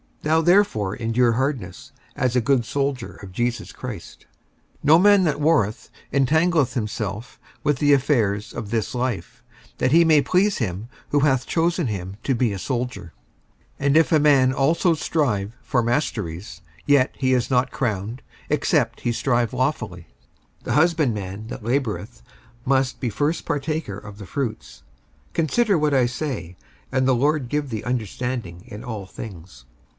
55:002:003 0.21 0.29
Thou 0.29 0.41
therefore 0.41 0.95
endure 0.95 1.31
hardness, 1.33 1.91
as 2.15 2.35
a 2.35 2.41
good 2.41 2.63
soldier 2.65 3.15
of 3.21 3.31
Jesus 3.31 3.71
Christ. 3.71 4.25
55:002:004 4.77 4.77
No 4.83 4.99
man 4.99 5.23
that 5.23 5.39
warreth 5.41 5.89
entangleth 6.11 6.73
himself 6.73 7.39
with 7.63 7.77
the 7.79 7.93
affairs 7.93 8.51
of 8.53 8.69
this 8.71 8.95
life; 8.95 9.43
that 9.79 9.91
he 9.91 10.03
may 10.03 10.21
please 10.21 10.57
him 10.59 10.89
who 11.09 11.19
hath 11.21 11.47
chosen 11.47 11.85
him 11.87 12.17
to 12.23 12.33
be 12.35 12.51
a 12.53 12.57
soldier. 12.59 13.13
55:002:005 13.79 13.85
And 13.85 13.97
if 13.97 14.11
a 14.11 14.19
man 14.19 14.53
also 14.53 14.93
strive 14.95 15.55
for 15.61 15.81
masteries, 15.83 16.61
yet 16.85 17.11
is 17.19 17.47
he 17.47 17.53
not 17.53 17.71
crowned, 17.71 18.21
except 18.49 19.01
he 19.01 19.11
strive 19.11 19.53
lawfully. 19.53 20.07
55:002:006 20.59 20.63
The 20.63 20.73
husbandman 20.73 21.47
that 21.47 21.63
laboureth 21.63 22.21
must 22.65 22.99
be 22.99 23.09
first 23.09 23.45
partaker 23.45 23.97
of 23.97 24.17
the 24.19 24.25
fruits. 24.27 24.81
55:002:007 25.33 25.33
Consider 25.33 25.77
what 25.77 25.93
I 25.95 26.05
say; 26.07 26.55
and 26.91 27.07
the 27.07 27.15
Lord 27.15 27.49
give 27.49 27.69
thee 27.69 27.83
understanding 27.83 28.63
in 28.67 28.83
all 28.83 29.05
things. 29.07 29.65